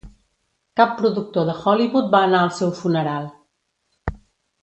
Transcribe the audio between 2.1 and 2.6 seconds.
va anar al